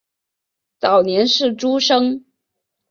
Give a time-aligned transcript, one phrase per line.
[0.79, 2.25] 早年是诸生。